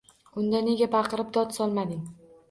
[0.43, 2.01] Unda nega baqirib, dod solmading?